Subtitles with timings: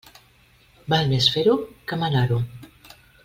[0.93, 1.53] Val més fer-ho
[1.91, 2.39] que manar-ho.